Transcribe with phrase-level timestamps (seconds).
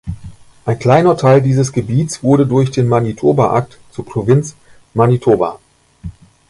[0.65, 4.55] Ein kleiner Teil dieses Gebiets wurde durch den Manitoba Act zur Provinz
[4.95, 5.59] Manitoba.